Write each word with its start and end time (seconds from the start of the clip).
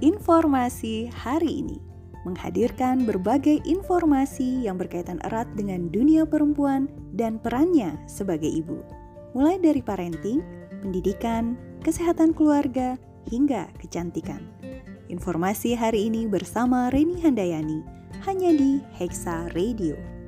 Informasi 0.00 1.12
hari 1.12 1.60
ini 1.60 1.76
menghadirkan 2.24 3.04
berbagai 3.04 3.60
informasi 3.68 4.64
yang 4.64 4.80
berkaitan 4.80 5.20
erat 5.28 5.44
dengan 5.60 5.92
dunia 5.92 6.24
perempuan 6.24 6.88
dan 7.12 7.36
perannya 7.36 8.00
sebagai 8.08 8.48
ibu, 8.48 8.80
mulai 9.36 9.60
dari 9.60 9.84
parenting, 9.84 10.40
pendidikan, 10.80 11.52
kesehatan 11.84 12.32
keluarga, 12.32 12.96
hingga 13.28 13.68
kecantikan. 13.76 14.40
Informasi 15.12 15.76
hari 15.76 16.08
ini 16.08 16.24
bersama 16.24 16.88
Reni 16.88 17.20
Handayani 17.20 17.84
hanya 18.24 18.56
di 18.56 18.80
Hexa 18.96 19.52
Radio. 19.52 20.19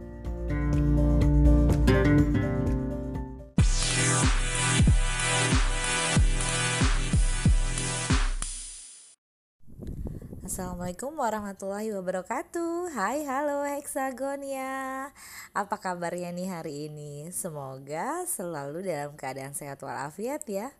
Assalamualaikum 10.52 11.16
warahmatullahi 11.16 11.96
wabarakatuh. 11.96 12.92
Hai 12.92 13.24
halo 13.24 13.64
Hexagonia. 13.64 15.08
Apa 15.56 15.80
kabarnya 15.80 16.28
nih 16.28 16.44
hari 16.52 16.92
ini? 16.92 17.32
Semoga 17.32 18.28
selalu 18.28 18.84
dalam 18.84 19.16
keadaan 19.16 19.56
sehat 19.56 19.80
walafiat 19.80 20.44
ya. 20.44 20.76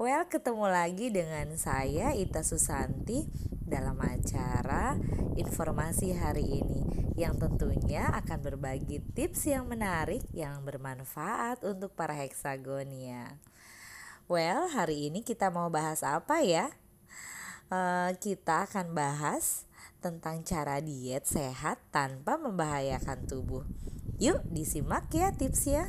Well 0.00 0.24
ketemu 0.32 0.72
lagi 0.72 1.12
dengan 1.12 1.52
saya 1.60 2.16
Ita 2.16 2.40
Susanti 2.40 3.28
Dalam 3.60 4.00
acara 4.00 4.96
informasi 5.36 6.16
hari 6.16 6.64
ini. 6.64 7.12
Yang 7.20 7.44
tentunya 7.44 8.08
akan 8.08 8.40
berbagi 8.40 9.04
tips 9.12 9.52
yang 9.52 9.68
menarik 9.68 10.24
Yang 10.32 10.64
bermanfaat 10.64 11.60
untuk 11.60 11.92
para 11.92 12.16
Hexagonia. 12.16 13.36
Well 14.32 14.72
hari 14.72 15.12
ini 15.12 15.20
kita 15.20 15.52
mau 15.52 15.68
bahas 15.68 16.00
apa 16.00 16.40
ya 16.40 16.72
uh, 17.68 18.10
kita 18.18 18.68
akan 18.68 18.92
bahas 18.92 19.64
tentang 20.04 20.44
cara 20.44 20.84
diet 20.84 21.24
sehat 21.24 21.80
tanpa 21.88 22.36
membahayakan 22.36 23.24
tubuh. 23.24 23.64
Yuk 24.20 24.44
disimak 24.52 25.08
ya 25.12 25.32
tipsnya. 25.32 25.88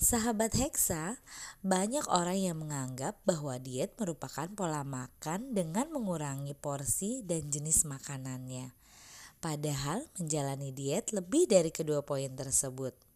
Sahabat 0.00 0.56
Hexa, 0.58 1.22
banyak 1.62 2.02
orang 2.10 2.40
yang 2.40 2.58
menganggap 2.58 3.20
bahwa 3.22 3.60
diet 3.62 3.94
merupakan 3.94 4.48
pola 4.50 4.82
makan 4.82 5.54
dengan 5.54 5.92
mengurangi 5.92 6.56
porsi 6.56 7.22
dan 7.22 7.46
jenis 7.46 7.86
makanannya. 7.86 8.74
Padahal 9.38 10.08
menjalani 10.18 10.74
diet 10.74 11.14
lebih 11.14 11.46
dari 11.46 11.70
kedua 11.70 12.02
poin 12.02 12.32
tersebut. 12.32 13.09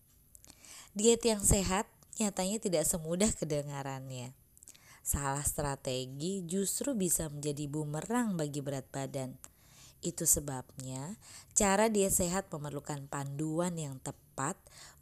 Diet 0.94 1.26
yang 1.26 1.42
sehat 1.42 1.90
nyatanya 2.22 2.62
tidak 2.62 2.86
semudah 2.86 3.26
kedengarannya. 3.34 4.30
Salah 5.02 5.42
strategi 5.42 6.46
justru 6.46 6.94
bisa 6.94 7.26
menjadi 7.26 7.66
bumerang 7.66 8.38
bagi 8.38 8.62
berat 8.62 8.86
badan. 8.94 9.34
Itu 10.06 10.22
sebabnya 10.22 11.18
cara 11.50 11.90
diet 11.90 12.14
sehat 12.14 12.46
memerlukan 12.46 13.10
panduan 13.10 13.74
yang 13.74 13.98
tepat 14.06 14.54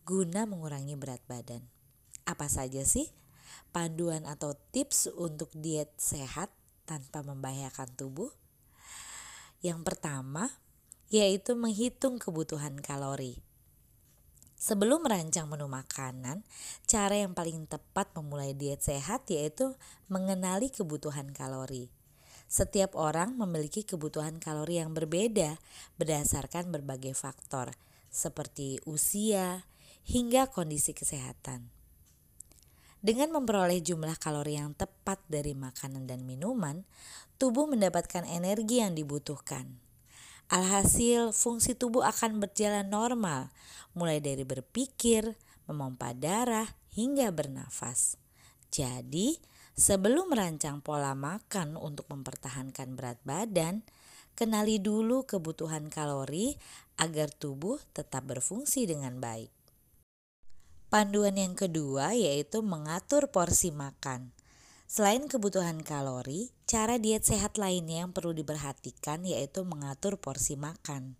guna 0.08 0.48
mengurangi 0.48 0.96
berat 0.96 1.20
badan. 1.28 1.60
Apa 2.24 2.48
saja 2.48 2.88
sih 2.88 3.12
panduan 3.76 4.24
atau 4.24 4.56
tips 4.72 5.12
untuk 5.12 5.52
diet 5.52 5.92
sehat 6.00 6.48
tanpa 6.88 7.20
membahayakan 7.20 7.92
tubuh? 8.00 8.32
Yang 9.60 9.84
pertama, 9.84 10.56
yaitu 11.12 11.52
menghitung 11.52 12.16
kebutuhan 12.16 12.80
kalori. 12.80 13.51
Sebelum 14.62 15.02
merancang 15.02 15.50
menu 15.50 15.66
makanan, 15.66 16.46
cara 16.86 17.18
yang 17.18 17.34
paling 17.34 17.66
tepat 17.66 18.14
memulai 18.14 18.54
diet 18.54 18.78
sehat 18.78 19.26
yaitu 19.26 19.74
mengenali 20.06 20.70
kebutuhan 20.70 21.34
kalori. 21.34 21.90
Setiap 22.46 22.94
orang 22.94 23.34
memiliki 23.34 23.82
kebutuhan 23.82 24.38
kalori 24.38 24.78
yang 24.78 24.94
berbeda 24.94 25.58
berdasarkan 25.98 26.70
berbagai 26.70 27.10
faktor, 27.10 27.74
seperti 28.06 28.78
usia 28.86 29.66
hingga 30.06 30.46
kondisi 30.46 30.94
kesehatan. 30.94 31.66
Dengan 33.02 33.34
memperoleh 33.34 33.82
jumlah 33.82 34.14
kalori 34.14 34.62
yang 34.62 34.78
tepat 34.78 35.18
dari 35.26 35.58
makanan 35.58 36.06
dan 36.06 36.22
minuman, 36.22 36.86
tubuh 37.34 37.66
mendapatkan 37.66 38.22
energi 38.30 38.78
yang 38.78 38.94
dibutuhkan. 38.94 39.82
Alhasil, 40.52 41.32
fungsi 41.32 41.72
tubuh 41.72 42.04
akan 42.04 42.36
berjalan 42.36 42.84
normal, 42.92 43.48
mulai 43.96 44.20
dari 44.20 44.44
berpikir, 44.44 45.32
memompa 45.64 46.12
darah, 46.12 46.68
hingga 46.92 47.32
bernafas. 47.32 48.20
Jadi, 48.68 49.40
sebelum 49.72 50.28
merancang 50.28 50.84
pola 50.84 51.16
makan 51.16 51.80
untuk 51.80 52.04
mempertahankan 52.12 52.92
berat 52.92 53.16
badan, 53.24 53.80
kenali 54.36 54.76
dulu 54.76 55.24
kebutuhan 55.24 55.88
kalori 55.88 56.60
agar 57.00 57.32
tubuh 57.32 57.80
tetap 57.96 58.28
berfungsi 58.28 58.84
dengan 58.84 59.24
baik. 59.24 59.48
Panduan 60.92 61.40
yang 61.40 61.56
kedua 61.56 62.12
yaitu 62.12 62.60
mengatur 62.60 63.32
porsi 63.32 63.72
makan. 63.72 64.36
Selain 64.92 65.24
kebutuhan 65.24 65.80
kalori, 65.80 66.52
cara 66.68 67.00
diet 67.00 67.24
sehat 67.24 67.56
lainnya 67.56 68.04
yang 68.04 68.12
perlu 68.12 68.36
diperhatikan 68.36 69.24
yaitu 69.24 69.64
mengatur 69.64 70.20
porsi 70.20 70.52
makan. 70.52 71.16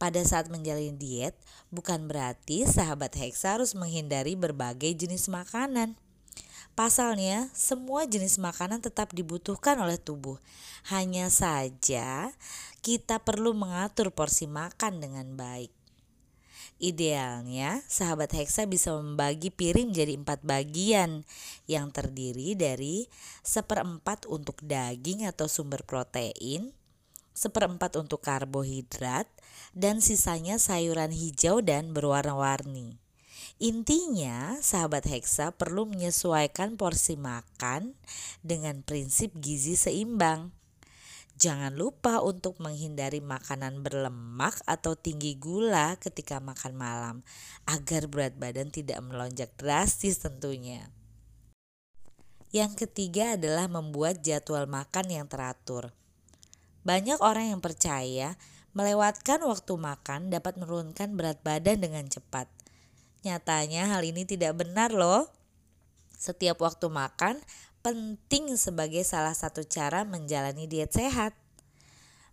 Pada 0.00 0.24
saat 0.24 0.48
menjalani 0.48 0.96
diet, 0.96 1.36
bukan 1.68 2.08
berarti 2.08 2.64
sahabat 2.64 3.12
Hexa 3.12 3.60
harus 3.60 3.76
menghindari 3.76 4.40
berbagai 4.40 4.96
jenis 5.04 5.28
makanan. 5.28 6.00
Pasalnya, 6.72 7.52
semua 7.52 8.08
jenis 8.08 8.40
makanan 8.40 8.80
tetap 8.80 9.12
dibutuhkan 9.12 9.76
oleh 9.84 10.00
tubuh. 10.00 10.40
Hanya 10.88 11.28
saja, 11.28 12.32
kita 12.80 13.20
perlu 13.20 13.52
mengatur 13.52 14.08
porsi 14.16 14.48
makan 14.48 15.04
dengan 15.04 15.36
baik. 15.36 15.77
Idealnya, 16.78 17.82
sahabat 17.90 18.30
heksa 18.38 18.62
bisa 18.70 18.94
membagi 18.94 19.50
piring 19.50 19.90
jadi 19.90 20.14
empat 20.14 20.46
bagian 20.46 21.26
yang 21.66 21.90
terdiri 21.90 22.54
dari 22.54 23.10
seperempat 23.42 24.30
untuk 24.30 24.62
daging 24.62 25.26
atau 25.26 25.50
sumber 25.50 25.82
protein, 25.82 26.70
seperempat 27.34 27.98
untuk 27.98 28.22
karbohidrat, 28.22 29.26
dan 29.74 29.98
sisanya 29.98 30.62
sayuran 30.62 31.10
hijau 31.10 31.58
dan 31.66 31.90
berwarna-warni. 31.90 33.02
Intinya, 33.58 34.54
sahabat 34.62 35.10
heksa 35.10 35.50
perlu 35.50 35.82
menyesuaikan 35.82 36.78
porsi 36.78 37.18
makan 37.18 37.98
dengan 38.46 38.86
prinsip 38.86 39.34
gizi 39.34 39.74
seimbang. 39.74 40.54
Jangan 41.38 41.78
lupa 41.78 42.18
untuk 42.18 42.58
menghindari 42.58 43.22
makanan 43.22 43.86
berlemak 43.86 44.58
atau 44.66 44.98
tinggi 44.98 45.38
gula 45.38 45.94
ketika 46.02 46.42
makan 46.42 46.74
malam 46.74 47.16
agar 47.62 48.10
berat 48.10 48.34
badan 48.34 48.74
tidak 48.74 48.98
melonjak 49.06 49.54
drastis 49.54 50.18
tentunya. 50.18 50.90
Yang 52.50 52.82
ketiga 52.82 53.38
adalah 53.38 53.70
membuat 53.70 54.18
jadwal 54.18 54.66
makan 54.66 55.06
yang 55.14 55.30
teratur. 55.30 55.94
Banyak 56.82 57.22
orang 57.22 57.54
yang 57.54 57.62
percaya 57.62 58.34
melewatkan 58.74 59.38
waktu 59.46 59.78
makan 59.78 60.34
dapat 60.34 60.58
menurunkan 60.58 61.14
berat 61.14 61.38
badan 61.46 61.78
dengan 61.78 62.10
cepat. 62.10 62.50
Nyatanya 63.22 63.94
hal 63.94 64.02
ini 64.02 64.26
tidak 64.26 64.58
benar 64.58 64.90
loh. 64.90 65.30
Setiap 66.18 66.58
waktu 66.66 66.90
makan 66.90 67.38
penting 67.80 68.54
sebagai 68.58 69.02
salah 69.06 69.34
satu 69.34 69.64
cara 69.64 70.02
menjalani 70.04 70.66
diet 70.66 70.92
sehat. 70.92 71.34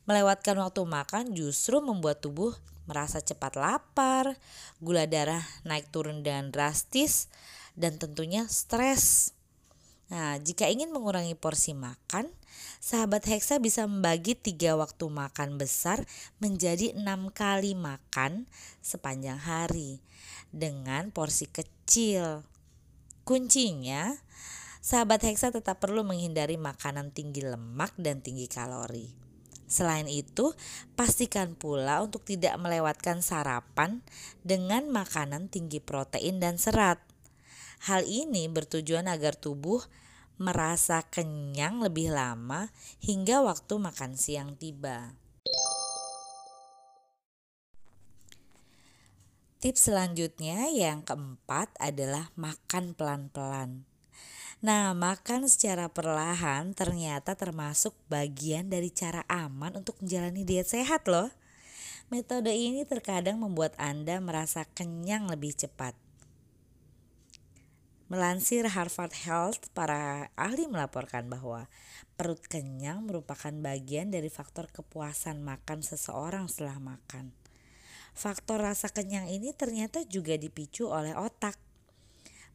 Melewatkan 0.06 0.58
waktu 0.62 0.86
makan 0.86 1.34
justru 1.34 1.82
membuat 1.82 2.22
tubuh 2.22 2.54
merasa 2.86 3.18
cepat 3.18 3.58
lapar, 3.58 4.38
gula 4.78 5.10
darah 5.10 5.42
naik 5.66 5.90
turun 5.90 6.22
dengan 6.22 6.54
drastis, 6.54 7.30
dan 7.74 7.98
tentunya 7.98 8.46
stres. 8.46 9.34
Nah, 10.06 10.38
jika 10.38 10.70
ingin 10.70 10.94
mengurangi 10.94 11.34
porsi 11.34 11.74
makan, 11.74 12.30
sahabat 12.78 13.26
Hexa 13.26 13.58
bisa 13.58 13.90
membagi 13.90 14.38
tiga 14.38 14.78
waktu 14.78 15.10
makan 15.10 15.58
besar 15.58 16.06
menjadi 16.38 16.94
enam 16.94 17.34
kali 17.34 17.74
makan 17.74 18.46
sepanjang 18.86 19.42
hari 19.42 20.06
dengan 20.54 21.10
porsi 21.10 21.50
kecil. 21.50 22.46
Kuncinya, 23.26 24.14
sahabat 24.86 25.26
Hexa 25.26 25.50
tetap 25.50 25.82
perlu 25.82 26.06
menghindari 26.06 26.62
makanan 26.62 27.10
tinggi 27.10 27.42
lemak 27.42 27.98
dan 27.98 28.22
tinggi 28.22 28.46
kalori. 28.46 29.10
Selain 29.66 30.06
itu, 30.06 30.54
pastikan 30.94 31.58
pula 31.58 32.06
untuk 32.06 32.22
tidak 32.22 32.54
melewatkan 32.62 33.26
sarapan 33.26 34.06
dengan 34.46 34.86
makanan 34.94 35.50
tinggi 35.50 35.82
protein 35.82 36.38
dan 36.38 36.62
serat. 36.62 37.02
Hal 37.90 38.06
ini 38.06 38.46
bertujuan 38.46 39.10
agar 39.10 39.34
tubuh 39.34 39.82
merasa 40.38 41.02
kenyang 41.02 41.82
lebih 41.82 42.14
lama 42.14 42.70
hingga 43.02 43.42
waktu 43.42 43.82
makan 43.82 44.14
siang 44.14 44.54
tiba. 44.54 45.18
Tips 49.66 49.90
selanjutnya 49.90 50.70
yang 50.70 51.02
keempat 51.02 51.74
adalah 51.82 52.30
makan 52.38 52.94
pelan-pelan. 52.94 53.95
Nah, 54.64 54.96
makan 54.96 55.52
secara 55.52 55.92
perlahan 55.92 56.72
ternyata 56.72 57.36
termasuk 57.36 57.92
bagian 58.08 58.72
dari 58.72 58.88
cara 58.88 59.28
aman 59.28 59.76
untuk 59.76 60.00
menjalani 60.00 60.48
diet 60.48 60.72
sehat 60.72 61.12
loh. 61.12 61.28
Metode 62.08 62.54
ini 62.54 62.86
terkadang 62.86 63.42
membuat 63.42 63.74
Anda 63.82 64.22
merasa 64.22 64.64
kenyang 64.78 65.28
lebih 65.28 65.58
cepat. 65.58 65.98
Melansir 68.06 68.70
Harvard 68.70 69.18
Health, 69.26 69.74
para 69.74 70.30
ahli 70.38 70.70
melaporkan 70.70 71.26
bahwa 71.26 71.66
perut 72.14 72.38
kenyang 72.46 73.02
merupakan 73.02 73.50
bagian 73.50 74.14
dari 74.14 74.30
faktor 74.30 74.70
kepuasan 74.70 75.42
makan 75.42 75.82
seseorang 75.82 76.46
setelah 76.46 76.78
makan. 76.78 77.34
Faktor 78.14 78.62
rasa 78.62 78.94
kenyang 78.94 79.26
ini 79.28 79.58
ternyata 79.58 80.06
juga 80.06 80.38
dipicu 80.38 80.86
oleh 80.86 81.18
otak. 81.18 81.58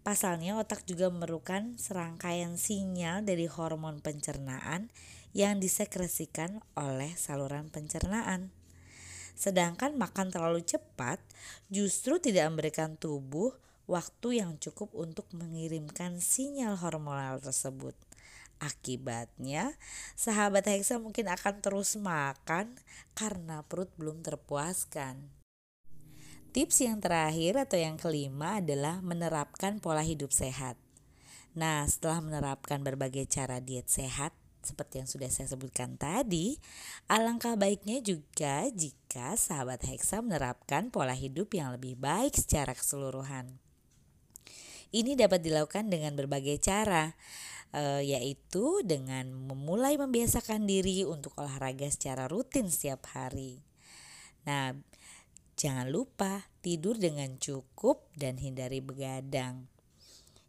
Pasalnya 0.00 0.56
otak 0.56 0.88
juga 0.88 1.12
memerlukan 1.12 1.76
serangkaian 1.76 2.56
sinyal 2.56 3.20
dari 3.20 3.44
hormon 3.44 4.00
pencernaan 4.00 4.88
yang 5.36 5.60
disekresikan 5.60 6.64
oleh 6.72 7.12
saluran 7.20 7.68
pencernaan. 7.68 8.48
Sedangkan 9.36 9.96
makan 10.00 10.32
terlalu 10.32 10.64
cepat 10.64 11.20
justru 11.68 12.16
tidak 12.16 12.48
memberikan 12.52 12.96
tubuh 12.96 13.52
waktu 13.88 14.40
yang 14.40 14.56
cukup 14.56 14.92
untuk 14.96 15.28
mengirimkan 15.36 16.20
sinyal 16.20 16.80
hormonal 16.80 17.40
tersebut. 17.40 17.96
Akibatnya, 18.60 19.72
sahabat 20.20 20.68
Hexa 20.68 21.00
mungkin 21.00 21.32
akan 21.32 21.64
terus 21.64 21.96
makan 21.96 22.76
karena 23.16 23.64
perut 23.64 23.88
belum 23.96 24.20
terpuaskan. 24.20 25.39
Tips 26.50 26.82
yang 26.82 26.98
terakhir 26.98 27.54
atau 27.54 27.78
yang 27.78 27.94
kelima 27.94 28.58
adalah 28.58 28.98
menerapkan 29.06 29.78
pola 29.78 30.02
hidup 30.02 30.34
sehat. 30.34 30.74
Nah, 31.54 31.86
setelah 31.86 32.18
menerapkan 32.18 32.82
berbagai 32.82 33.30
cara 33.30 33.62
diet 33.62 33.86
sehat 33.86 34.34
seperti 34.58 34.98
yang 34.98 35.06
sudah 35.06 35.30
saya 35.30 35.46
sebutkan 35.46 35.94
tadi, 35.94 36.58
alangkah 37.06 37.54
baiknya 37.54 38.02
juga 38.02 38.66
jika 38.74 39.38
sahabat 39.38 39.86
Hexa 39.86 40.26
menerapkan 40.26 40.90
pola 40.90 41.14
hidup 41.14 41.54
yang 41.54 41.70
lebih 41.70 41.94
baik 41.94 42.34
secara 42.34 42.74
keseluruhan. 42.74 43.62
Ini 44.90 45.14
dapat 45.14 45.46
dilakukan 45.46 45.86
dengan 45.86 46.18
berbagai 46.18 46.58
cara, 46.58 47.14
e, 47.70 48.10
yaitu 48.10 48.82
dengan 48.82 49.30
memulai 49.30 49.94
membiasakan 49.94 50.66
diri 50.66 51.06
untuk 51.06 51.30
olahraga 51.38 51.86
secara 51.86 52.26
rutin 52.26 52.66
setiap 52.66 53.06
hari. 53.14 53.62
Nah, 54.50 54.74
Jangan 55.60 55.92
lupa 55.92 56.48
tidur 56.64 56.96
dengan 56.96 57.36
cukup 57.36 58.08
dan 58.16 58.40
hindari 58.40 58.80
begadang. 58.80 59.68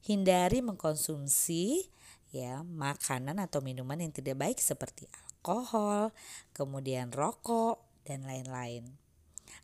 Hindari 0.08 0.64
mengkonsumsi 0.64 1.84
ya 2.32 2.64
makanan 2.64 3.44
atau 3.44 3.60
minuman 3.60 4.00
yang 4.00 4.16
tidak 4.16 4.40
baik 4.40 4.64
seperti 4.64 5.12
alkohol, 5.12 6.16
kemudian 6.56 7.12
rokok 7.12 7.84
dan 8.08 8.24
lain-lain. 8.24 8.88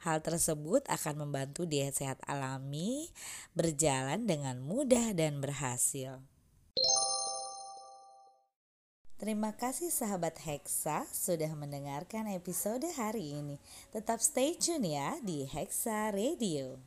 Hal 0.04 0.20
tersebut 0.20 0.84
akan 0.92 1.24
membantu 1.24 1.64
diet 1.64 1.96
sehat 1.96 2.20
alami 2.28 3.08
berjalan 3.56 4.28
dengan 4.28 4.60
mudah 4.60 5.16
dan 5.16 5.40
berhasil. 5.40 6.20
Terima 9.28 9.52
kasih 9.52 9.92
sahabat 9.92 10.40
Hexa 10.40 11.04
sudah 11.12 11.52
mendengarkan 11.52 12.32
episode 12.32 12.88
hari 12.96 13.36
ini. 13.36 13.60
Tetap 13.92 14.24
stay 14.24 14.56
tune 14.56 14.96
ya 14.96 15.20
di 15.20 15.44
Hexa 15.44 16.16
Radio. 16.16 16.80